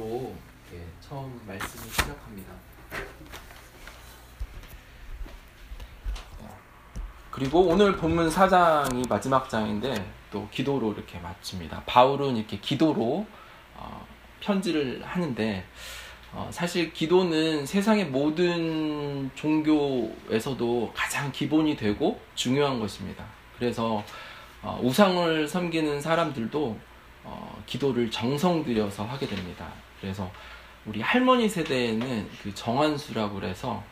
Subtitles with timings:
[0.00, 2.52] 예, 처음 말씀을 시작합니다.
[7.30, 9.94] 그리고 오늘 본문 4장이 마지막 장인데
[10.32, 11.84] 또 기도로 이렇게 마칩니다.
[11.86, 13.24] 바울은 이렇게 기도로
[13.76, 14.06] 어,
[14.40, 15.64] 편지를 하는데
[16.32, 23.24] 어, 사실 기도는 세상의 모든 종교에서도 가장 기본이 되고 중요한 것입니다.
[23.56, 24.02] 그래서
[24.60, 26.76] 어, 우상을 섬기는 사람들도
[27.24, 29.68] 어, 기도를 정성 들여서 하게 됩니다.
[30.00, 30.30] 그래서
[30.86, 33.82] 우리 할머니 세대에는 그 정한수라고 그래서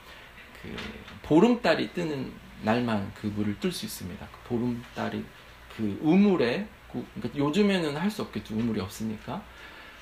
[0.62, 0.75] 그
[1.23, 4.27] 보름달이 뜨는 날만 그 물을 뜰 수 있습니다.
[4.27, 5.25] 그 보름달이
[5.77, 8.55] 그 우물에 그러니까 요즘에는 할 수 없겠죠.
[8.55, 9.43] 우물이 없으니까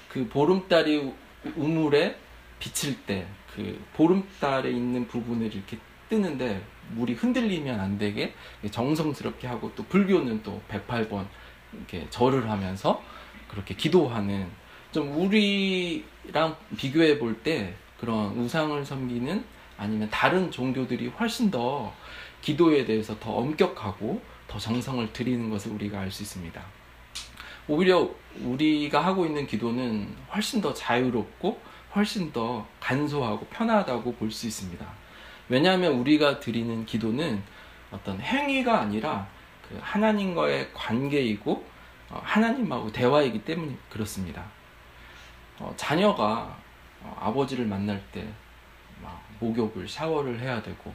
[0.08, 1.12] 그 보름달이
[1.56, 2.16] 우물에
[2.60, 8.34] 비칠 때 그 보름달에 있는 부분을 이렇게 뜨는데 물이 흔들리면 안 되게
[8.68, 11.26] 정성스럽게 하고 또 불교는 또 108번
[11.72, 13.02] 이렇게 절을 하면서
[13.54, 14.48] 그렇게 기도하는
[14.92, 19.44] 좀 우리랑 비교해 볼 때 그런 우상을 섬기는
[19.78, 21.92] 아니면 다른 종교들이 훨씬 더
[22.42, 26.60] 기도에 대해서 더 엄격하고 더 정성을 들이는 것을 우리가 알 수 있습니다.
[27.66, 28.10] 오히려
[28.42, 31.58] 우리가 하고 있는 기도는 훨씬 더 자유롭고
[31.94, 34.86] 훨씬 더 간소하고 편하다고 볼 수 있습니다.
[35.48, 37.42] 왜냐하면 우리가 드리는 기도는
[37.90, 39.26] 어떤 행위가 아니라
[39.68, 41.73] 그 하나님과의 관계이고 어,
[42.22, 44.44] 하나님하고 대화이기 때문에 그렇습니다.
[45.58, 46.56] 어, 자녀가
[47.02, 48.26] 어, 아버지를 만날 때
[49.40, 50.94] 목욕을 샤워를 해야 되고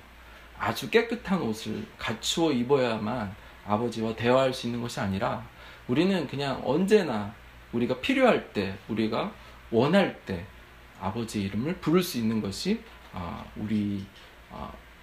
[0.57, 5.45] 아주 깨끗한 옷을 갖추어 입어야만 아버지와 대화할 수 있는 것이 아니라
[5.87, 7.33] 우리는 그냥 언제나
[7.71, 9.31] 우리가 필요할 때 우리가
[9.71, 10.45] 원할 때
[10.99, 12.81] 아버지 이름을 부를 수 있는 것이
[13.55, 14.05] 우리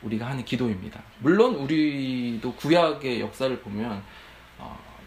[0.03, 1.01] 우리가 하는 기도입니다.
[1.21, 4.03] 물론 우리도 구약의 역사를 보면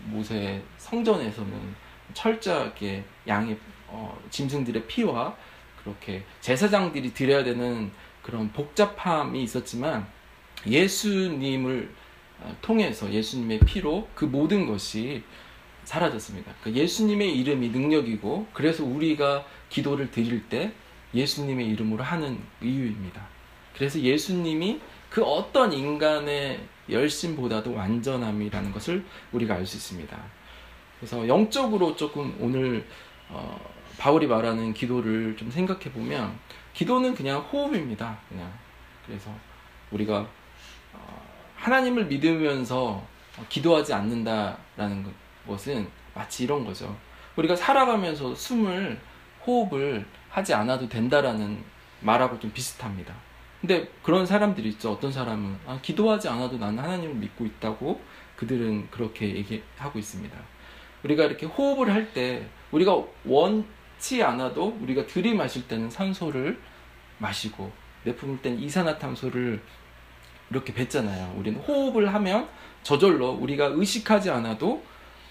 [0.05, 1.75] 모세 성전에서는
[2.13, 5.35] 철저하게 양의 어, 짐승들의 피와
[5.83, 10.07] 그렇게 제사장들이 드려야 되는 그런 복잡함이 있었지만
[10.67, 11.93] 예수님을
[12.41, 15.23] 어, 통해서 예수님의 피로 그 모든 것이
[15.83, 16.53] 사라졌습니다.
[16.61, 20.71] 그러니까 예수님의 이름이 능력이고 그래서 우리가 기도를 드릴 때
[21.13, 23.27] 예수님의 이름으로 하는 이유입니다.
[23.75, 26.59] 그래서 예수님이 그 어떤 인간의
[26.91, 30.17] 열심보다도 완전함이라는 것을 우리가 알 수 있습니다.
[30.99, 32.85] 그래서 영적으로 조금 오늘
[33.29, 33.59] 어,
[33.97, 36.37] 바울이 말하는 기도를 좀 생각해 보면
[36.73, 38.17] 기도는 그냥 호흡입니다.
[38.27, 38.51] 그냥
[39.05, 39.33] 그래서
[39.91, 40.27] 우리가
[40.93, 41.21] 어,
[41.55, 43.03] 하나님을 믿으면서
[43.49, 45.05] 기도하지 않는다라는
[45.47, 46.95] 것은 마치 이런 거죠.
[47.35, 48.99] 우리가 살아가면서 숨을
[49.45, 51.63] 호흡을 하지 않아도 된다라는
[52.01, 53.13] 말하고 좀 비슷합니다.
[53.61, 54.91] 근데 그런 사람들이 있죠.
[54.93, 57.99] 어떤 사람은 아, 기도하지 않아도 나는 하나님을 믿고 있다고
[58.37, 60.37] 그들은 그렇게 얘기하고 있습니다.
[61.03, 66.59] 우리가 이렇게 호흡을 할 때 우리가 원치 않아도 우리가 들이마실 때는 산소를
[67.17, 67.71] 마시고
[68.03, 69.61] 내뿜을 때는 이산화탄소를
[70.51, 71.35] 이렇게 뱉잖아요.
[71.37, 72.47] 우리는 호흡을 하면
[72.83, 74.83] 저절로 우리가 의식하지 않아도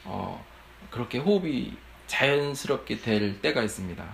[0.04, 0.44] 어,
[0.90, 1.72] 그렇게 호흡이
[2.06, 4.04] 자연스럽게 될 때가 있습니다.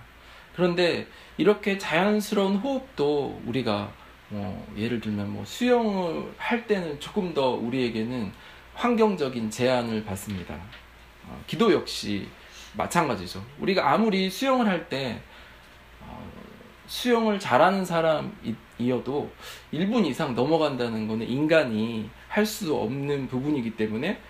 [0.54, 3.92] 그런데 이렇게 자연스러운 호흡도 우리가
[4.28, 8.32] 뭐 예를 들면 뭐 수영을 할 때는 조금 더 우리에게는
[8.74, 10.54] 환경적인 제한을 받습니다.
[11.26, 12.28] 어, 기도 역시
[12.76, 13.44] 마찬가지죠.
[13.60, 15.20] 우리가 아무리 수영을 할때
[16.00, 16.28] 어,
[16.86, 19.30] 수영을 잘하는 사람이어도
[19.72, 24.20] 1분 이상 넘어간다는 것은 인간이 할 수 없는 부분이기 때문에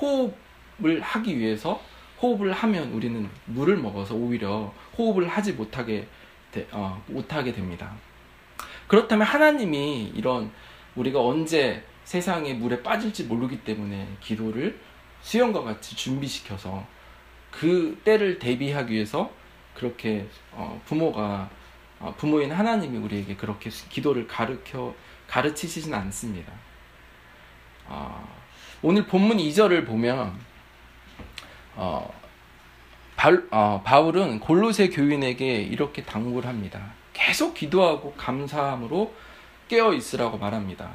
[0.00, 1.80] 호흡을 하기 위해서
[2.20, 6.06] 호흡을 하면 우리는 물을 먹어서 오히려 호흡을 하지 못하게
[6.52, 7.90] 되, 어, 못하게 됩니다.
[8.86, 10.50] 그렇다면 하나님이 이런
[10.96, 14.78] 우리가 언제 세상의 물에 빠질지 모르기 때문에 기도를
[15.22, 16.86] 수영과 같이 준비시켜서
[17.50, 19.30] 그 때를 대비하기 위해서
[19.74, 21.48] 그렇게 어, 부모가
[21.98, 24.94] 어, 부모인 하나님이 우리에게 그렇게 기도를 가르쳐
[25.26, 26.52] 가르치시진 않습니다.
[27.86, 28.28] 어,
[28.82, 30.38] 오늘 본문 2절을 보면
[33.16, 36.92] 바울은 골로새 교인에게 이렇게 당부를 합니다.
[37.14, 39.14] 계속 기도하고 감사함으로
[39.68, 40.90] 깨어 있으라고 말합니다.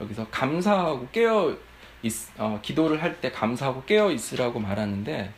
[0.00, 1.56] 여기서 감사하고 깨어
[2.02, 5.32] 있, 어, 기도를 할 때 감사하고 깨어 있으라고 말하는데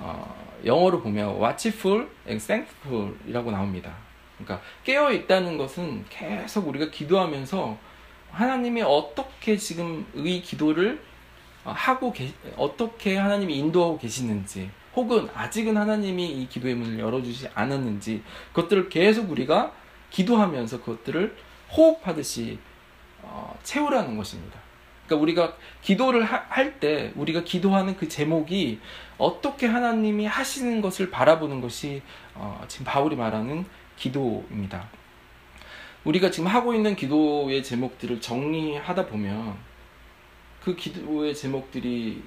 [0.00, 0.34] 어,
[0.64, 3.94] 영어로 보면 watchful and thankful이라고 나옵니다.
[4.38, 7.76] 그러니까 깨어 있다는 것은 계속 우리가 기도하면서
[8.32, 11.00] 하나님이 어떻게 지금 의 기도를
[11.64, 14.70] 하고 계, 어떻게 하나님이 인도하고 계시는지
[15.00, 19.72] 혹은 아직은 하나님이 이 기도의 문을 열어주지 않았는지 그것들을 계속 우리가
[20.10, 21.36] 기도하면서 그것들을
[21.74, 22.58] 호흡하듯이
[23.22, 24.60] 어, 채우라는 것입니다.
[25.06, 28.78] 그러니까 우리가 기도를 할 때 우리가 기도하는 그 제목이
[29.16, 32.02] 어떻게 하나님이 하시는 것을 바라보는 것이
[32.34, 33.64] 어, 지금 바울이 말하는
[33.96, 34.88] 기도입니다.
[36.04, 39.56] 우리가 지금 하고 있는 기도의 제목들을 정리하다 보면
[40.62, 42.22] 그 기도의 제목들이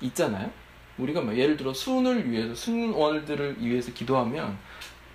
[0.00, 0.50] 있잖아요.
[0.98, 4.58] 우리가 뭐 예를 들어 순을 위해서 순원들을 위해서 기도하면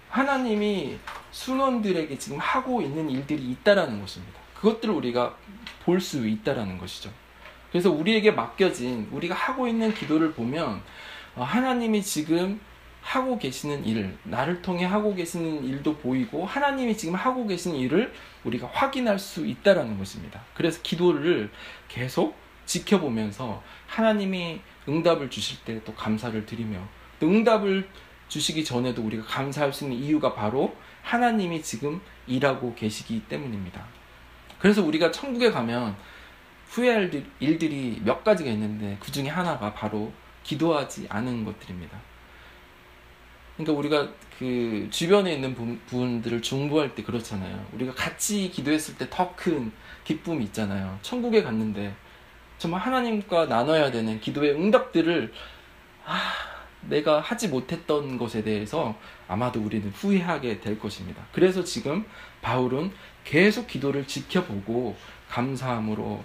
[0.10, 0.98] 하나님이
[1.32, 4.40] 순원들에게 지금 하고 있는 일들이 있다라는 것입니다.
[4.56, 5.36] 그것들을 우리가
[5.84, 7.12] 볼 수 있다라는 것이죠.
[7.72, 10.82] 그래서 우리에게 맡겨진 우리가 하고 있는 기도를 보면
[11.36, 12.60] 어, 하나님이 지금
[13.02, 18.14] 하고 계시는 일, 나를 통해 하고 계시는 일도 보이고 하나님이 지금 하고 계신 일을
[18.46, 20.42] 우리가 확인할 수 있다라는 것입니다.
[20.54, 21.50] 그래서 기도를
[21.90, 26.80] 계속 지켜보면서 하나님이 응답을 주실 때 또 감사를 드리며
[27.20, 27.88] 또 응답을
[28.28, 33.86] 주시기 전에도 우리가 감사할 수 있는 이유가 바로 하나님이 지금 일하고 계시기 때문입니다.
[34.60, 35.96] 그래서 우리가 천국에 가면
[36.70, 40.12] 후회할 일들이 몇 가지가 있는데 그 중에 하나가 바로
[40.44, 42.00] 기도하지 않은 것들입니다.
[43.56, 44.10] 그러니까 우리가
[44.40, 45.54] 그 주변에 있는
[45.86, 47.68] 분들을 중보할 때 그렇잖아요.
[47.74, 49.72] 우리가 같이 기도했을 때 더 큰
[50.04, 50.98] 기쁨이 있잖아요.
[51.04, 51.94] 천국에 갔는데
[52.64, 55.34] 정말 하나님과 나눠야 되는 기도의 응답들을
[56.06, 56.32] 아,
[56.80, 58.96] 내가 하지 못했던 것에 대해서
[59.28, 61.22] 아마도 우리는 후회하게 될 것입니다.
[61.34, 62.06] 그래서 지금
[62.42, 62.94] 바울은
[63.26, 64.96] 계속 기도를 지켜보고
[65.28, 66.24] 감사함으로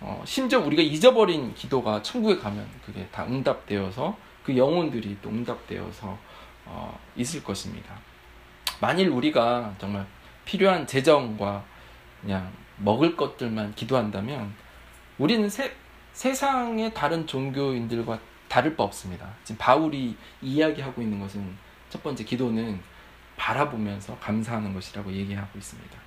[0.00, 6.18] 어, 심지어 우리가 잊어버린 기도가 천국에 가면 그게 다 응답되어서 그 영혼들이 또 응답되어서
[6.64, 7.94] 어, 있을 것입니다.
[8.80, 10.04] 만일 우리가 정말
[10.44, 11.64] 필요한 재정과
[12.22, 14.63] 그냥 먹을 것들만 기도한다면
[15.18, 15.72] 우리는 세,
[16.12, 18.18] 세상의 다른 종교인들과
[18.48, 19.34] 다를 바 없습니다.
[19.44, 21.56] 지금 바울이 이야기하고 있는 것은
[21.88, 22.80] 첫 번째 기도는
[23.36, 25.98] 바라보면서 감사하는 것이라고 얘기하고 있습니다.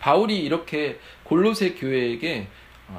[0.00, 2.48] 바울이 이렇게 골로새 교회에게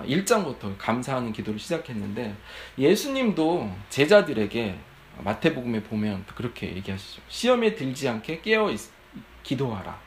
[0.05, 2.35] 1장부터 어, 감사하는 기도를 시작했는데
[2.77, 4.75] 예수님도 제자들에게
[5.23, 7.21] 마태복음에 보면 그렇게 얘기하시죠.
[7.27, 8.79] 시험에 들지 않게 깨어 있,
[9.43, 9.99] 기도하라.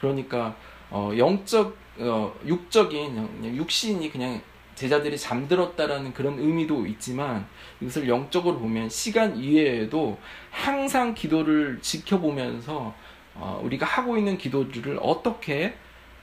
[0.00, 0.56] 그러니까
[0.90, 4.42] 어, 영적 어, 육적인 육신이 그냥
[4.76, 7.46] 제자들이 잠들었다라는 그런 의미도 있지만
[7.80, 10.18] 이것을 영적으로 보면 시간 이외에도
[10.50, 12.94] 항상 기도를 지켜보면서
[13.34, 15.74] 어, 우리가 하고 있는 기도들을 어떻게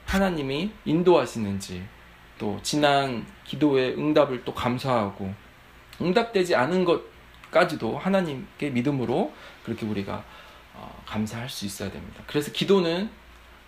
[0.06, 1.84] 하나님이 인도하시는지
[2.38, 5.34] 또 지난 기도의 응답을 또 감사하고
[6.00, 9.34] 응답되지 않은 것까지도 하나님께 믿음으로
[9.66, 10.24] 그렇게 우리가
[10.76, 12.24] 어, 감사할 수 있어야 됩니다.
[12.28, 13.10] 그래서 기도는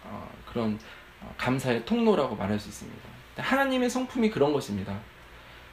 [0.03, 0.77] 어, 그런
[1.21, 3.14] 어, 감사의 통로라고 말할 수 있습니다.
[3.37, 4.97] 하나님의 성품이 그런 것입니다.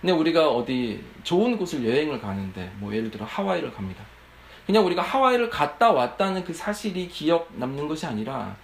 [0.00, 4.02] 근데 우리가 어디 좋은 곳을 여행을 가는데 뭐 예를 들어 하와이를 갑니다.
[4.66, 8.56] 그냥 우리가 하와이를 갔다 왔다는 그 사실이 기억 남는 것이 아니라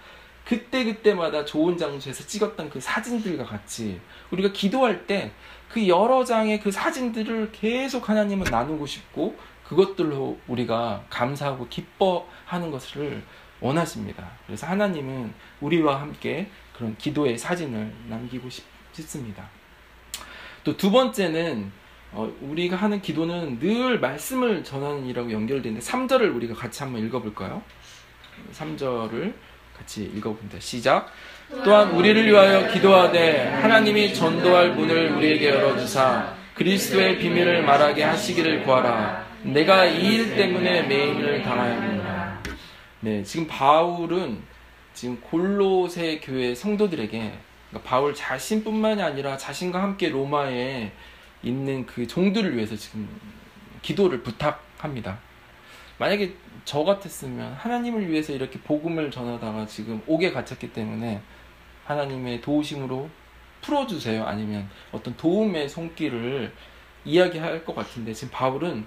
[0.45, 3.99] 그때 그때마다 좋은 장소에서 찍었던 그 사진들과 같이
[4.31, 5.31] 우리가 기도할 때
[5.69, 13.23] 그 여러 장의 그 사진들을 계속 하나님은 나누고 싶고 그것들로 우리가 감사하고 기뻐하는 것을
[13.61, 14.31] 원하십니다.
[14.47, 15.31] 그래서 하나님은
[15.61, 18.65] 우리와 함께 그런 기도의 사진을 남기고 싶,
[19.01, 19.49] 싶습니다.
[20.63, 21.71] 또 두 번째는
[22.11, 27.61] 어, 우리가 하는 기도는 늘 말씀을 전하는 이라고 연결되는데 3절을 우리가 같이 한번 읽어볼까요?
[28.53, 29.33] 3절을
[29.77, 30.59] 같이 읽어봅니다.
[30.59, 31.11] 시작.
[31.63, 39.25] 또한 우리를 위하여 기도하되 하나님이 전도할 문을 우리에게 열어주사 그리스도의 비밀을 말하게 하시기를 구하라.
[39.43, 42.43] 내가 이 일 때문에 매임을 당하였느냐.
[43.01, 44.39] 네, 지금 바울은
[44.93, 47.33] 지금 골로새 교회 성도들에게
[47.69, 50.91] 그러니까 바울 자신뿐만이 아니라 자신과 함께 로마에
[51.43, 53.07] 있는 그 종들을 위해서 지금
[53.81, 55.19] 기도를 부탁합니다.
[55.97, 56.33] 만약에
[56.65, 61.21] 저 같았으면 하나님을 위해서 이렇게 복음을 전하다가 지금 옥에 갇혔기 때문에
[61.85, 63.09] 하나님의 도우심으로
[63.61, 64.23] 풀어주세요.
[64.25, 66.53] 아니면 어떤 도움의 손길을
[67.05, 68.85] 이야기할 것 같은데 지금 바울은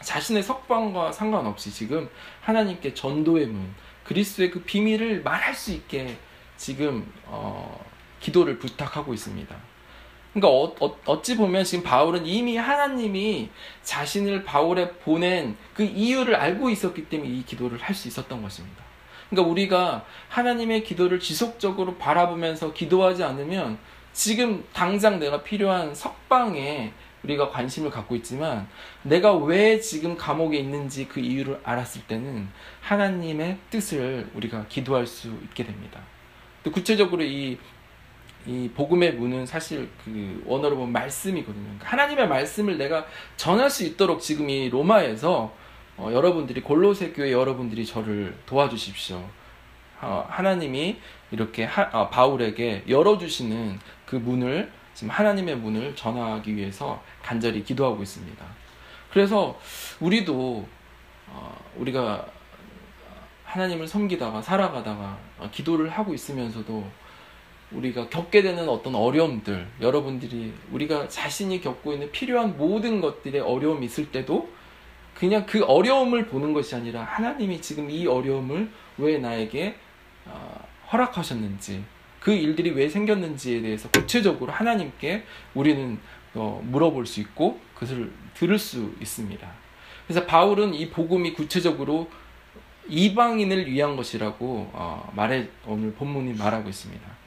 [0.00, 2.08] 자신의 석방과 상관없이 지금
[2.40, 6.16] 하나님께 전도의 문, 그리스도의 그 비밀을 말할 수 있게
[6.56, 7.84] 지금 어,
[8.20, 9.54] 기도를 부탁하고 있습니다.
[10.34, 10.48] 그러니까
[10.84, 13.50] 어, 어찌 보면 지금 바울은 이미 하나님이
[13.82, 18.84] 자신을 바울에 보낸 그 이유를 알고 있었기 때문에 이 기도를 할 수 있었던 것입니다.
[19.30, 23.78] 그러니까 우리가 하나님의 기도를 지속적으로 바라보면서 기도하지 않으면
[24.12, 26.92] 지금 당장 내가 필요한 석방에
[27.24, 28.68] 우리가 관심을 갖고 있지만
[29.02, 32.48] 내가 왜 지금 감옥에 있는지 그 이유를 알았을 때는
[32.80, 36.00] 하나님의 뜻을 우리가 기도할 수 있게 됩니다.
[36.62, 37.58] 또 구체적으로 이
[38.48, 41.64] 이 복음의 문은 사실 그 원어로 보면 말씀이거든요.
[41.64, 43.04] 그러니까 하나님의 말씀을 내가
[43.36, 45.52] 전할 수 있도록 지금 이 로마에서
[45.98, 49.22] 어, 여러분들이 골로새 교회 여러분들이 저를 도와주십시오.
[50.00, 50.96] 어, 하나님이
[51.30, 58.42] 이렇게 하, 어, 바울에게 열어주시는 그 문을 지금 하나님의 문을 전하기 위해서 간절히 기도하고 있습니다.
[59.10, 59.60] 그래서
[60.00, 60.66] 우리도
[61.26, 62.26] 어, 우리가
[63.44, 65.18] 하나님을 섬기다가 살아가다가
[65.52, 67.07] 기도를 하고 있으면서도
[67.72, 74.10] 우리가 겪게 되는 어떤 어려움들, 여러분들이 우리가 자신이 겪고 있는 필요한 모든 것들의 어려움이 있을
[74.10, 74.48] 때도
[75.14, 79.76] 그냥 그 어려움을 보는 것이 아니라 하나님이 지금 이 어려움을 왜 나에게
[80.24, 81.82] 어, 허락하셨는지
[82.20, 85.98] 그 일들이 왜 생겼는지에 대해서 구체적으로 하나님께 우리는
[86.34, 89.48] 어, 물어볼 수 있고 그것을 들을 수 있습니다.
[90.06, 92.08] 그래서 바울은 이 복음이 구체적으로
[92.88, 97.17] 이방인을 위한 것이라고 어, 말해 오늘 본문이 말하고 있습니다.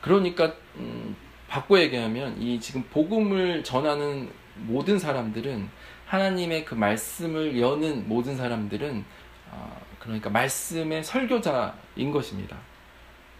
[0.00, 1.16] 그러니까 음,
[1.48, 5.68] 바꿔 얘기하면 이 지금 복음을 전하는 모든 사람들은
[6.06, 9.04] 하나님의 그 말씀을 여는 모든 사람들은
[9.50, 12.56] 어, 그러니까 말씀의 설교자인 것입니다.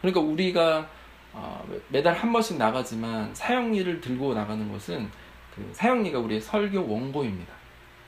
[0.00, 0.88] 그러니까 우리가
[1.32, 5.08] 어, 매달 한 번씩 나가지만 사형리를 들고 나가는 것은
[5.54, 7.52] 그 사형리가 우리의 설교 원고입니다.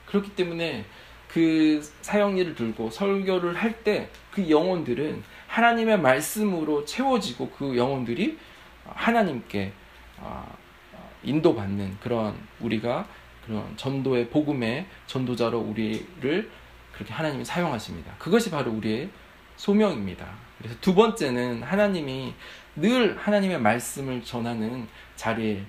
[0.05, 0.85] 그렇기 때문에
[1.27, 8.37] 그 사형리를 들고 설교를 할 때 그 영혼들은 하나님의 말씀으로 채워지고 그 영혼들이
[8.85, 9.73] 하나님께
[10.17, 10.57] 어,
[11.23, 13.05] 인도받는 그런 우리가
[13.45, 16.49] 그런 전도의 복음의 전도자로 우리를
[16.93, 18.13] 그렇게 하나님이 사용하십니다.
[18.17, 19.09] 그것이 바로 우리의
[19.57, 20.25] 소명입니다.
[20.57, 22.33] 그래서 두 번째는 하나님이
[22.77, 25.65] 늘 하나님의 말씀을 전하는 자리에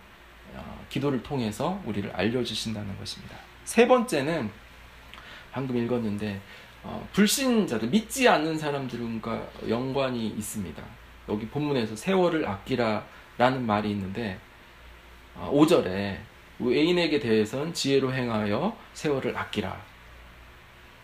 [0.54, 3.36] 어, 기도를 통해서 우리를 알려주신다는 것입니다.
[3.64, 4.48] 세 번째는
[5.50, 6.40] 방금 읽었는데
[6.84, 10.82] 어, 불신자들 믿지 않는 사람들과 연관이 있습니다.
[11.28, 14.38] 여기 본문에서 세월을 아끼라라는 말이 있는데
[15.36, 16.18] 어, 5절에
[16.58, 19.80] 외인에게 대해선 지혜로 행하여 세월을 아끼라.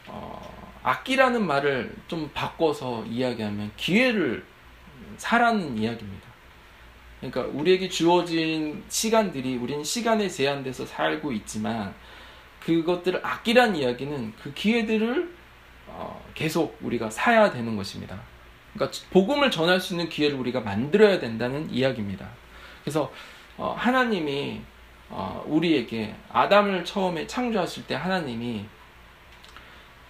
[0.06, 4.44] 어, 아끼라는 말을 좀 바꿔서 이야기하면 기회를
[5.16, 6.28] 사라는 이야기입니다.
[7.20, 11.94] 그러니까 우리에게 주어진 시간들이 우리는 시간에 제한돼서 살고 있지만
[12.60, 15.37] 그것들을 아끼란 이야기는 그 기회들을
[15.90, 18.18] 어, 계속 우리가 사야 되는 것입니다.
[18.74, 22.28] 그러니까 복음을 전할 수 있는 기회를 우리가 만들어야 된다는 이야기입니다.
[22.82, 23.10] 그래서
[23.56, 24.60] 어, 하나님이
[25.10, 28.64] 어, 우리에게 아담을 처음에 창조하실 때 하나님이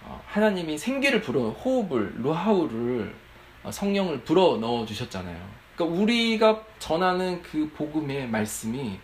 [0.03, 3.15] 어, 하나님이 생기를 불어 호흡을 루하우를
[3.63, 5.37] 어, 성령을 불어 넣어 주셨잖아요.
[5.75, 8.99] 그러니까 우리가 전하는 그 복음의 말씀이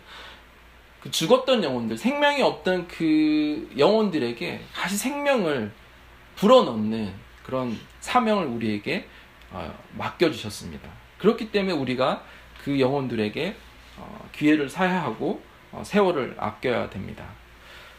[1.00, 5.72] 그 죽었던 영혼들, 생명이 없던 그 영혼들에게 다시 생명을
[6.36, 7.12] 불어 넣는
[7.44, 9.08] 그런 사명을 우리에게
[9.50, 10.88] 어, 맡겨 주셨습니다.
[11.18, 12.24] 그렇기 때문에 우리가
[12.62, 13.56] 그 영혼들에게
[13.98, 17.26] 어, 기회를 사야 하고 어, 세월을 아껴야 됩니다.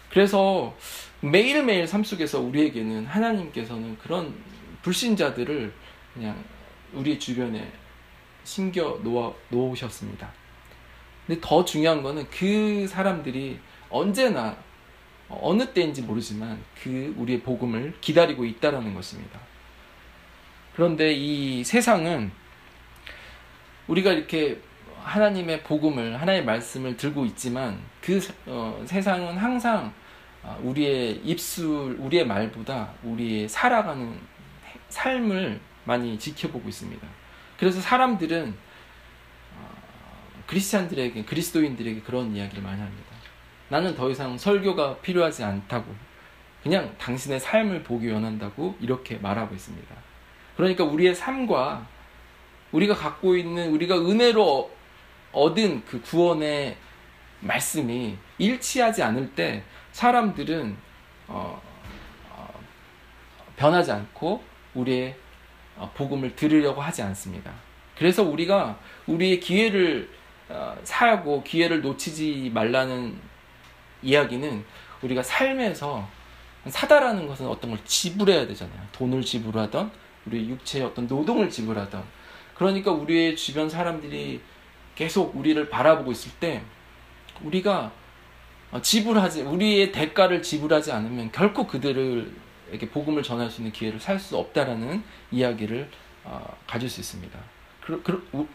[0.09, 0.75] 그래서
[1.21, 4.35] 매일매일 삶 속에서 우리에게는 하나님께서는 그런
[4.81, 5.73] 불신자들을
[6.13, 6.43] 그냥
[6.93, 7.71] 우리 주변에
[8.43, 10.31] 심겨 놓아, 놓으셨습니다.
[11.25, 14.55] 근데 더 중요한 거는 그 사람들이 언제나
[15.29, 19.39] 어느 때인지 모르지만 그 우리의 복음을 기다리고 있다라는 것입니다.
[20.75, 22.31] 그런데 이 세상은
[23.87, 24.61] 우리가 이렇게
[25.03, 29.93] 하나님의 복음을 하나님의 말씀을 들고 있지만 그 어, 세상은 항상
[30.43, 34.19] 어, 우리의 입술, 우리의 말보다 우리의 살아가는
[34.89, 37.07] 삶을 많이 지켜보고 있습니다.
[37.57, 38.53] 그래서 사람들은
[39.55, 43.16] 어, 크리스찬들에게 그리스도인들에게 그런 이야기를 많이 합니다.
[43.69, 45.93] 나는 더 이상 설교가 필요하지 않다고
[46.63, 49.95] 그냥 당신의 삶을 보기 원한다고 이렇게 말하고 있습니다.
[50.55, 51.87] 그러니까 우리의 삶과
[52.71, 54.71] 우리가 갖고 있는 우리가 은혜로
[55.31, 56.75] 얻은 그 구원의
[57.39, 60.75] 말씀이 일치하지 않을 때 사람들은
[61.27, 61.61] 어,
[62.31, 62.53] 어,
[63.55, 64.43] 변하지 않고
[64.73, 65.15] 우리의
[65.77, 67.51] 어, 복음을 들으려고 하지 않습니다.
[67.97, 70.09] 그래서 우리가 우리의 기회를
[70.49, 73.19] 어, 사고 기회를 놓치지 말라는
[74.01, 74.63] 이야기는
[75.01, 76.07] 우리가 삶에서
[76.67, 78.79] 사다라는 것은 어떤 걸 지불해야 되잖아요.
[78.91, 79.91] 돈을 지불하던
[80.25, 82.03] 우리 육체의 어떤 노동을 지불하던
[82.55, 84.41] 그러니까 우리의 주변 사람들이
[84.95, 86.61] 계속 우리를 바라보고 있을 때
[87.41, 87.91] 우리가
[88.81, 95.03] 지불하지 우리의 대가를 지불하지 않으면 결코 그들에게 복음을 전할 수 있는 기회를 살 수 없다라는
[95.31, 95.89] 이야기를
[96.25, 97.39] 어, 가질 수 있습니다.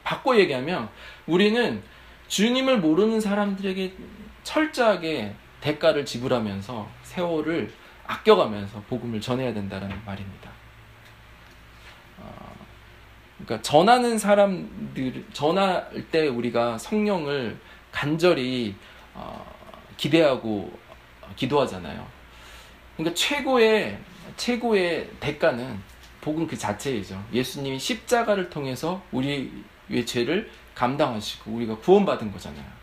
[0.03, 0.91] 바꿔 얘기하면
[1.27, 1.83] 우리는
[2.29, 3.95] 주님을 모르는 사람들에게
[4.43, 7.73] 철저하게 대가를 지불하면서 세월을
[8.07, 10.51] 아껴가면서 복음을 전해야 된다는 말입니다.
[13.45, 17.59] 그러니까 전하는 사람들 전할 때 우리가 성령을
[17.91, 18.75] 간절히
[19.15, 19.45] 어,
[19.97, 20.73] 기대하고
[21.37, 22.07] 기도하잖아요.
[22.97, 23.99] 그러니까 최고의
[24.37, 25.81] 최고의 대가는
[26.21, 27.23] 복음 그 자체이죠.
[27.33, 29.51] 예수님이 십자가를 통해서 우리의
[30.07, 32.82] 죄를 감당하시고 우리가 구원받은 거잖아요.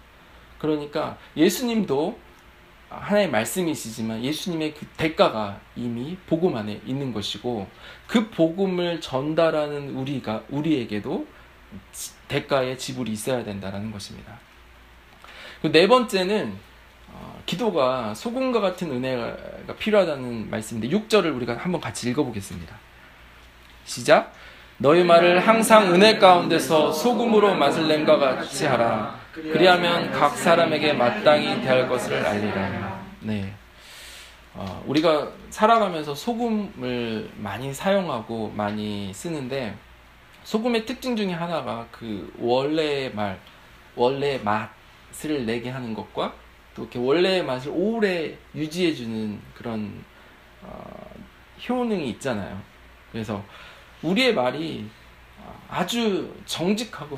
[0.60, 2.20] 그러니까 예수님도
[2.90, 7.68] 하나의 말씀이시지만 예수님의 그 대가가 이미 복음 안에 있는 것이고
[8.08, 11.26] 그 복음을 전달하는 우리가 우리에게도
[12.28, 14.34] 대가의 지불이 있어야 된다는 것입니다.
[15.62, 16.58] 네 번째는
[17.12, 22.76] 어, 기도가 소금과 같은 은혜가 필요하다는 말씀인데 6절을 우리가 한번 같이 읽어보겠습니다.
[23.86, 24.34] 시작.
[24.78, 29.19] 너희 말을 항상 은혜 가운데서 소금으로 맛을 냄과 같이 하라.
[29.42, 33.02] 그리하면 각 사람에게 마땅히 대할 것을 알리라.
[33.22, 33.54] 네.
[34.54, 39.76] 어, 우리가 살아가면서 소금을 많이 사용하고 많이 쓰는데
[40.44, 43.40] 소금의 특징 중에 하나가 그 원래의 말,
[43.96, 46.34] 원래 맛을 내게 하는 것과
[46.76, 50.04] 또 이렇게 원래의 맛을 오래 유지해주는 그런
[50.62, 51.10] 어,
[51.68, 52.60] 효능이 있잖아요.
[53.12, 53.44] 그래서
[54.02, 54.90] 우리의 말이
[55.70, 57.18] 아주 정직하고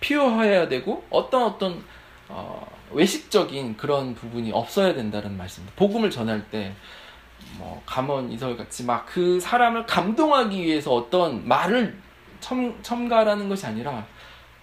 [0.00, 1.84] 피어해야 되고 어떤 어떤
[2.28, 5.76] 어, 외식적인 그런 부분이 없어야 된다는 말씀입니다.
[5.76, 6.74] 복음을 전할 때
[7.58, 11.96] 뭐 감언 이설 같이 막 그 사람을 감동하기 위해서 어떤 말을
[12.40, 14.06] 첨, 첨가라는 것이 아니라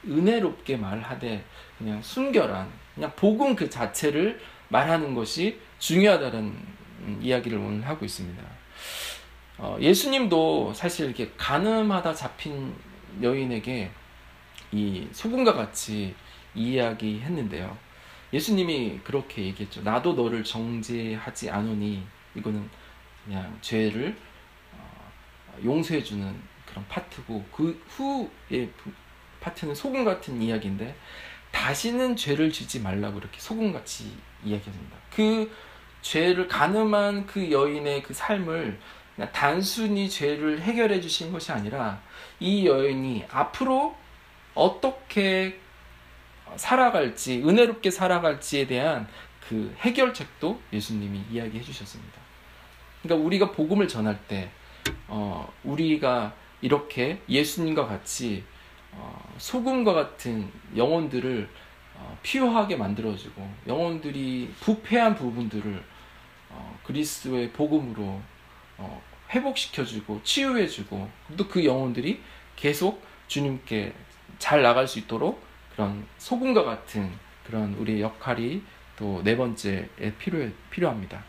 [0.05, 1.43] 은혜롭게 말하되
[1.77, 6.53] 그냥 순결한 그냥 복음 그 자체를 말하는 것이 중요하다는
[7.21, 8.43] 이야기를 오늘 하고 있습니다.
[9.57, 12.73] 어, 예수님도 사실 이렇게 가늠하다 잡힌
[13.21, 13.89] 여인에게
[14.73, 16.15] 이 소금과 같이
[16.55, 17.77] 이야기했는데요.
[18.33, 19.83] 예수님이 그렇게 얘기했죠.
[19.83, 22.03] 나도 너를 정죄하지 않으니
[22.35, 22.67] 이거는
[23.23, 24.17] 그냥 죄를
[24.73, 25.13] 어,
[25.63, 28.71] 용서해주는 그런 파트고 그 후의
[29.39, 30.95] 파트는 소금 같은 이야기인데
[31.51, 34.11] 다시는 죄를 지지 말라고 이렇게 소금같이
[34.43, 34.97] 이야기합니다.
[35.11, 35.51] 그
[36.01, 38.79] 죄를 가늠한 그 여인의 그 삶을
[39.31, 42.01] 단순히 죄를 해결해 주신 것이 아니라
[42.39, 43.95] 이 여인이 앞으로
[44.55, 45.59] 어떻게
[46.55, 49.07] 살아갈지, 은혜롭게 살아갈지에 대한
[49.47, 52.21] 그 해결책도 예수님이 이야기해 주셨습니다.
[53.01, 54.49] 그러니까 우리가 복음을 전할 때,
[55.07, 58.43] 어, 우리가 이렇게 예수님과 같이
[58.91, 61.49] 어, 소금과 같은 영혼들을
[61.95, 65.83] 어, 피요하게 만들어주고 영혼들이 부패한 부분들을
[66.49, 68.21] 어, 그리스도의 복음으로
[68.77, 69.01] 어,
[69.33, 72.21] 회복시켜주고 치유해주고 또 그 영혼들이
[72.55, 73.93] 계속 주님께
[74.39, 75.41] 잘 나갈 수 있도록
[75.73, 77.11] 그런 소금과 같은
[77.45, 78.61] 그런 우리의 역할이
[78.95, 81.23] 또 네 번째에 필요 필요합니다.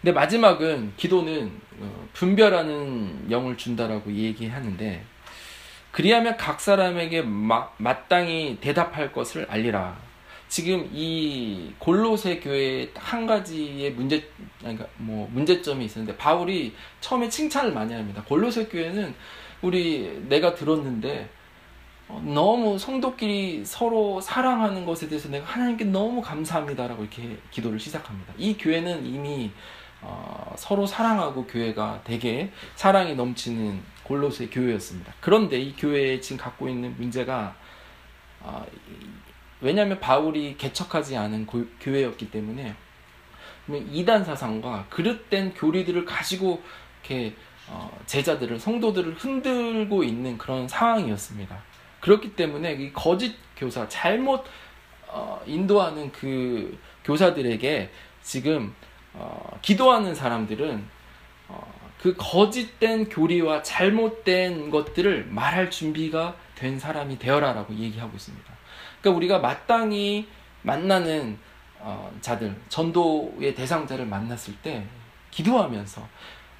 [0.00, 5.04] 근데 마지막은 기도는 어, 분별하는 영을 준다라고 얘기하는데
[5.92, 9.96] 그리하면 각 사람에게 마, 마땅히 대답할 것을 알리라.
[10.48, 17.94] 지금 이 골로새 교회에 한 가지의 문제 그러니까 뭐 문제점이 있었는데 바울이 처음에 칭찬을 많이
[17.94, 18.22] 합니다.
[18.26, 19.14] 골로새 교회는
[19.62, 21.28] 우리 내가 들었는데 어,
[22.08, 28.32] 너무 성도끼리 서로 사랑하는 것에 대해서 내가 하나님께 너무 감사합니다라고 이렇게 기도를 시작합니다.
[28.36, 29.50] 이 교회는 이미
[30.02, 35.12] 어, 서로 사랑하고 교회가 되게 사랑이 넘치는 골로새 교회였습니다.
[35.20, 37.54] 그런데 이 교회에 지금 갖고 있는 문제가
[38.40, 38.66] 어,
[39.60, 42.74] 왜냐하면 바울이 개척하지 않은 고, 교회였기 때문에
[43.68, 46.60] 이단 사상과 그릇된 교리들을 가지고
[47.00, 47.34] 이렇게
[47.68, 51.71] 어, 제자들을 성도들을 흔들고 있는 그런 상황이었습니다.
[52.02, 54.44] 그렇기 때문에 이 거짓 교사 잘못
[55.08, 57.90] 어, 인도하는 그 교사들에게
[58.22, 58.74] 지금
[59.14, 60.84] 어, 기도하는 사람들은
[61.48, 68.52] 어, 그 거짓된 교리와 잘못된 것들을 말할 준비가 된 사람이 되어라라고 얘기하고 있습니다.
[69.00, 70.26] 그러니까 우리가 마땅히
[70.62, 71.38] 만나는
[71.78, 74.84] 어, 자들, 전도의 대상자를 만났을 때
[75.30, 76.06] 기도하면서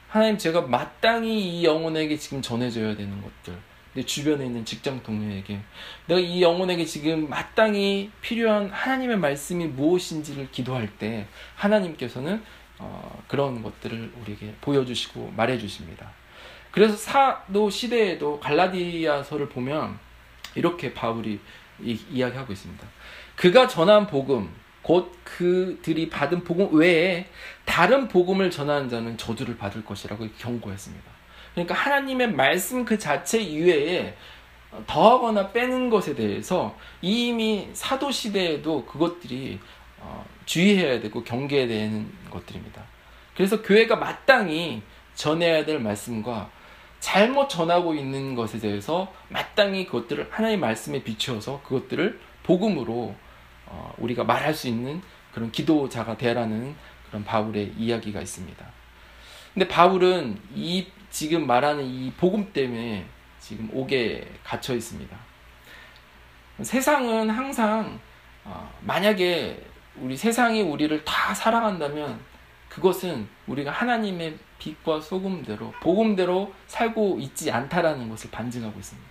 [0.08, 3.56] 하나님 제가 마땅히 이 영혼에게 지금 전해줘야 되는 것들,
[3.94, 5.60] 내 주변에 있는 직장 동료에게
[6.06, 11.26] 내가 이 영혼에게 지금 마땅히 필요한 하나님의 말씀이 무엇인지를 기도할 때
[11.56, 12.42] 하나님께서는
[12.78, 16.10] 어, 그런 것들을 우리에게 보여주시고 말해주십니다.
[16.70, 19.98] 그래서 사도 시대에도 갈라디아서를 보면
[20.54, 21.38] 이렇게 바울이
[21.80, 22.86] 이, 이야기하고 있습니다.
[23.36, 24.50] 그가 전한 복음,
[24.80, 27.26] 곧 그들이 받은 복음 외에
[27.64, 31.11] 다른 복음을 전하는 자는 저주를 받을 것이라고 경고했습니다.
[31.52, 34.14] 그러니까 하나님의 말씀 그 자체 이외에
[34.86, 39.58] 더하거나 빼는 것에 대해서 이미 사도 시대에도 그것들이
[39.98, 42.82] 어, 주의해야 되고 경계해야 되는 것들입니다.
[43.36, 44.82] 그래서 교회가 마땅히
[45.14, 46.50] 전해야 될 말씀과
[47.00, 53.14] 잘못 전하고 있는 것에 대해서 마땅히 그것들을 하나님의 말씀에 비추어서 그것들을 복음으로
[53.66, 56.74] 어, 우리가 말할 수 있는 그런 기도자가 되라는
[57.08, 58.64] 그런 바울의 이야기가 있습니다.
[59.54, 63.04] 근데 바울은 이 지금 말하는 이 복음 때문에
[63.38, 65.14] 지금 옥에 갇혀 있습니다.
[66.62, 68.00] 세상은 항상
[68.44, 69.62] 어, 만약에
[69.96, 72.18] 우리 세상이 우리를 다 사랑한다면
[72.70, 79.08] 그것은 우리가 하나님의 빛과 소금대로 복음대로 살고 있지 않다라는 것을 반증하고 있습니다.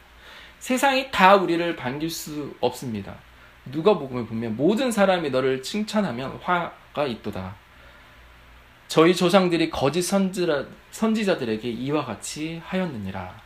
[0.58, 3.16] 세상이 다 우리를 반길 수 없습니다.
[3.66, 7.56] 누가 복음을 보면 모든 사람이 너를 칭찬하면 화가 있도다.
[8.92, 13.42] 저희 조상들이 거짓 선지자들에게 이와 같이 하였느니라.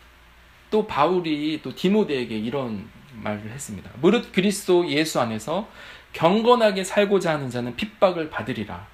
[0.71, 3.91] 또 바울이 또 디모데에게 이런 말을 했습니다.
[4.01, 5.69] 무릇 그리스도 예수 안에서
[6.13, 8.87] 경건하게 살고자 하는 자는 핍박을 받으리라.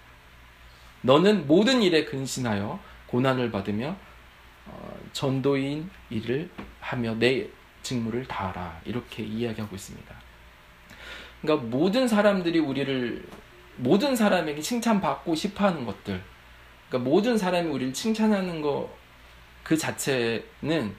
[1.04, 3.96] 너는 모든 일에 근신하여 고난을 받으며
[4.66, 6.50] 어, 전도인 일을
[6.82, 7.48] 하며 내
[7.82, 8.82] 직무를 다하라.
[8.84, 10.16] 이렇게 이야기하고 있습니다.
[11.42, 13.26] 그러니까 모든 사람들이 우리를
[13.78, 16.22] 모든 사람에게 칭찬받고 싶어 하는 것들.
[16.92, 19.02] 그러니까 모든 사람이 우리를 칭찬하는 거
[19.64, 20.96] 그 자체는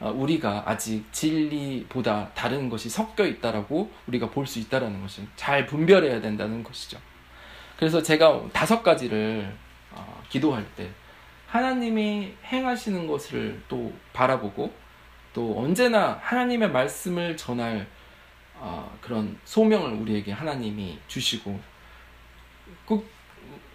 [0.00, 6.20] 어, 우리가 아직 진리보다 다른 것이 섞여 있다라고 우리가 볼 수 있다라는 것을 잘 분별해야
[6.20, 6.98] 된다는 것이죠.
[7.78, 9.54] 그래서 제가 다섯 가지를
[9.92, 10.90] 어, 기도할 때
[11.46, 14.72] 하나님이 행하시는 것을 또 바라보고
[15.32, 17.86] 또 언제나 하나님의 말씀을 전할
[18.56, 21.60] 어, 그런 소명을 우리에게 하나님이 주시고
[22.84, 23.06] 꼭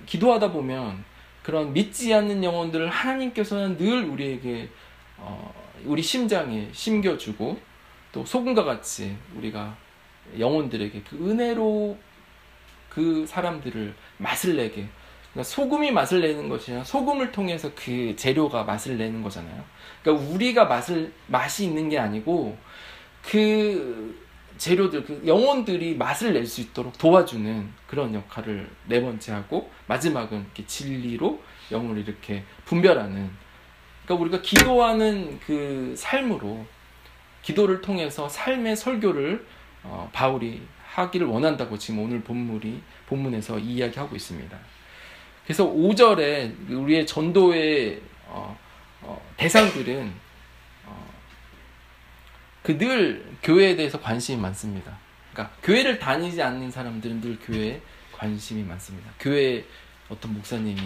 [0.06, 1.04] 기도하다 보면
[1.50, 4.70] 그런 믿지 않는 영혼들을 하나님께서는 늘 우리에게
[5.18, 5.52] 어,
[5.84, 7.60] 우리 심장에 심겨주고
[8.12, 9.76] 또 소금과 같이 우리가
[10.38, 11.98] 영혼들에게 그 은혜로
[12.88, 14.88] 그 사람들을 맛을 내게
[15.32, 19.64] 그러니까 소금이 맛을 내는 것이 아니라 소금을 통해서 그 재료가 맛을 내는 거잖아요.
[20.04, 22.56] 그러니까 우리가 맛을 맛이 있는 게 아니고
[23.24, 24.24] 그
[24.60, 30.66] 재료들 그 영혼들이 맛을 낼 수 있도록 도와주는 그런 역할을 네 번째 하고 마지막은 이렇게
[30.68, 31.42] 진리로
[31.72, 33.30] 영을 이렇게 분별하는
[34.04, 36.66] 그러니까 우리가 기도하는 그 삶으로
[37.42, 39.46] 기도를 통해서 삶의 설교를
[39.84, 44.58] 어, 바울이 하기를 원한다고 지금 오늘 본물이 본문에서 이야기하고 있습니다.
[45.46, 48.58] 그래서 5절에 우리의 전도의 어,
[49.02, 50.29] 어, 대상들은 어,
[52.64, 54.98] 그 늘 교회에 대해서 관심이 많습니다.
[55.32, 59.12] 그러니까 교회를 다니지 않는 사람들은 늘 교회에 관심이 많습니다.
[59.20, 59.66] 교회
[60.10, 60.82] 어떤 목사님이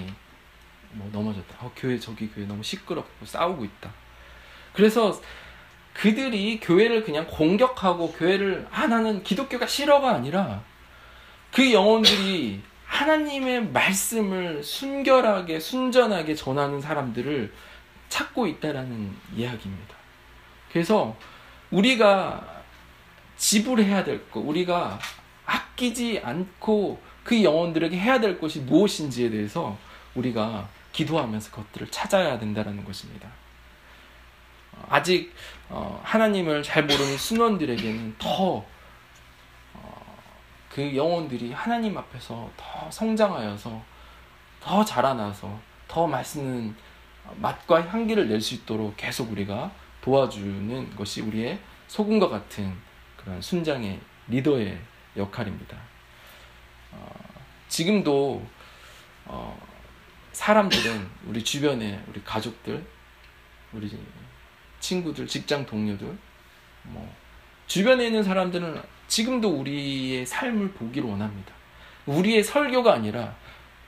[0.91, 1.57] 뭐 넘어졌다.
[1.61, 3.91] 어, 교회 저기 교회 너무 시끄럽고 싸우고 있다.
[4.73, 5.19] 그래서
[5.93, 10.63] 그들이 교회를 그냥 공격하고 교회를 아 나는 기독교가 싫어가 아니라
[11.51, 17.51] 그 영혼들이 하나님의 말씀을 순결하게 순전하게 전하는 사람들을
[18.09, 19.95] 찾고 있다라는 이야기입니다.
[20.71, 21.15] 그래서
[21.73, 22.63] 우리가
[23.35, 24.99] 지불해야 될 것, 우리가
[25.45, 29.77] 아끼지 않고 그 영혼들에게 해야 될 것이 무엇인지에 대해서
[30.15, 33.27] 우리가 기도하면서 그것들을 찾아야 된다는 것입니다.
[34.73, 35.33] 어, 아직
[35.69, 38.65] 어, 하나님을 잘 모르는 순원들에게는 더그
[39.73, 43.81] 어, 영혼들이 하나님 앞에서 더 성장하여서
[44.61, 46.75] 더 자라나서 더 맛있는
[47.37, 49.71] 맛과 향기를 낼 수 있도록 계속 우리가
[50.03, 52.75] 도와주는 것이 우리의 소금과 같은
[53.15, 54.77] 그런 순장의 리더의
[55.15, 55.77] 역할입니다.
[57.69, 58.45] 지금도
[60.33, 62.85] 사람들은 우리 주변에 우리 가족들,
[63.71, 63.97] 우리
[64.81, 66.17] 친구들, 직장 동료들,
[66.83, 67.15] 뭐
[67.67, 71.53] 주변에 있는 사람들은 지금도 우리의 삶을 보기를 원합니다.
[72.05, 73.35] 우리의 설교가 아니라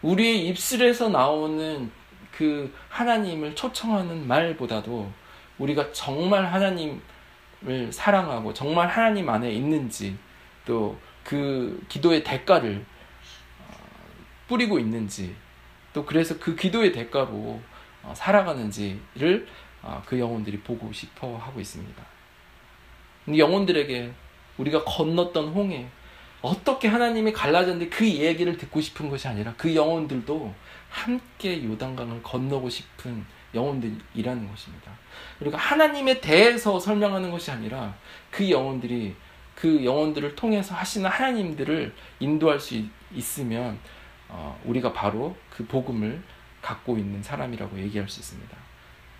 [0.01, 1.91] 우리의 입술에서 나오는
[2.31, 5.11] 그 하나님을 초청하는 말보다도
[5.57, 10.17] 우리가 정말 하나님을 사랑하고 정말 하나님 안에 있는지
[10.65, 12.85] 또 그 기도의 대가를
[13.59, 13.73] 어,
[14.47, 15.35] 뿌리고 있는지
[15.91, 17.59] 또 그래서 그 기도의 대가로
[18.03, 19.47] 어, 살아가는지를
[19.81, 22.01] 어, 그 영혼들이 보고 싶어 하고 있습니다.
[23.35, 24.13] 영혼들에게
[24.57, 25.87] 우리가 건넜던 홍해,
[26.43, 30.53] 어떻게 하나님이 갈라졌는데 그 얘기를 듣고 싶은 것이 아니라 그 영혼들도
[30.89, 34.91] 함께 요단강을 건너고 싶은 영혼들이라는 것입니다.
[35.39, 37.95] 그리고 하나님에 대해서 설명하는 것이 아니라
[38.31, 39.15] 그 영혼들이
[39.55, 42.81] 그 영혼들을 통해서 하시는 하나님들을 인도할 수
[43.13, 43.79] 있으면
[44.27, 46.21] 어, 우리가 바로 그 복음을
[46.61, 48.57] 갖고 있는 사람이라고 얘기할 수 있습니다.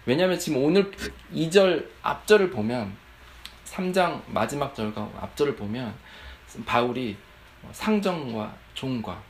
[0.06, 0.92] 왜냐하면 지금 오늘
[1.34, 2.96] 2절 앞절을 보면
[3.66, 5.94] 3장 마지막 절과 앞절을 보면
[6.66, 7.18] 바울이
[7.62, 9.22] 뭐 상정과 종과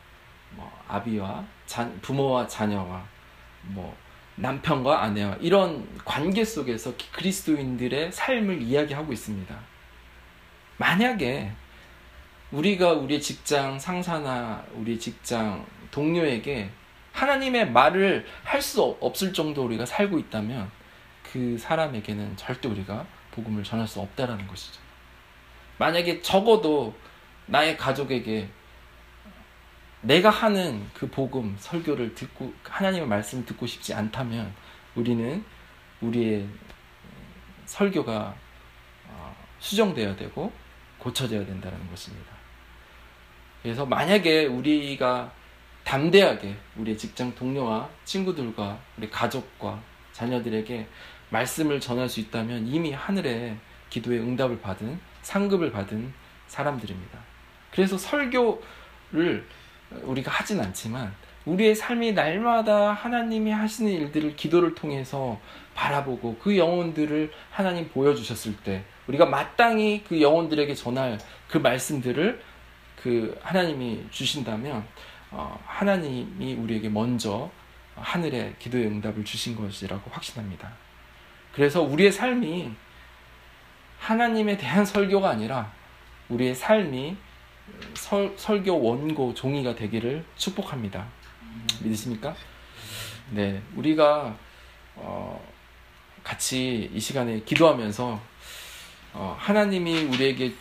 [0.51, 3.03] 뭐 아비와 자, 부모와 자녀와
[3.63, 3.95] 뭐
[4.35, 9.55] 남편과 아내와 이런 관계 속에서 그리스도인들의 삶을 이야기하고 있습니다.
[10.77, 11.51] 만약에
[12.51, 16.69] 우리가 우리의 직장 상사나 우리 직장 동료에게
[17.13, 20.69] 하나님의 말을 할 수 없을 정도 우리가 살고 있다면
[21.23, 24.81] 그 사람에게는 절대 우리가 복음을 전할 수 없다라는 것이죠.
[25.77, 26.93] 만약에 적어도
[27.45, 28.49] 나의 가족에게
[30.05, 34.53] 내가 하는 그 복음 설교를 듣고 하나님의 말씀을 듣고 싶지 않다면
[34.93, 35.43] 우리는
[36.01, 36.47] 우리의
[37.65, 38.35] 설교가
[39.07, 40.51] 어, 수정되어야 되고
[40.99, 42.31] 고쳐져야 된다는 것입니다.
[43.63, 45.31] 그래서 만약에 우리가
[45.83, 49.81] 담대하게 우리의 직장 동료와 친구들과 우리 가족과
[50.13, 50.87] 자녀들에게
[51.29, 53.57] 말씀을 전할 수 있다면 이미 하늘에
[53.89, 56.13] 기도의 응답을 받은 상급을 받은
[56.47, 57.19] 사람들입니다.
[57.71, 59.47] 그래서 설교를
[59.91, 61.13] 우리가 하진 않지만
[61.45, 65.39] 우리의 삶이 날마다 하나님이 하시는 일들을 기도를 통해서
[65.75, 72.41] 바라보고 그 영혼들을 하나님 보여주셨을 때 우리가 마땅히 그 영혼들에게 전할 그 말씀들을
[73.01, 74.83] 그 하나님이 주신다면
[75.29, 77.51] 어, 하나님이 우리에게 먼저
[77.95, 80.71] 하늘의 기도의 응답을 주신 것이라고 확신합니다.
[81.53, 82.71] 그래서 우리의 삶이
[83.99, 85.71] 하나님에 대한 설교가 아니라
[86.29, 87.15] 우리의 삶이
[87.93, 91.07] 설, 설교 원고 종이가 되기를 축복합니다.
[91.81, 92.35] 믿으십니까?
[93.31, 94.37] 네, 우리가
[94.95, 95.53] 어,
[96.23, 98.21] 같이 이 시간에 기도하면서
[99.13, 100.53] 어, 하나님이 우리에게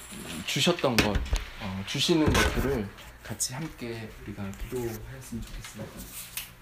[0.46, 1.16] 주셨던 것,
[1.60, 2.88] 어, 주시는 것들을
[3.22, 6.33] 같이 함께 우리가 기도하였으면 좋겠습니다.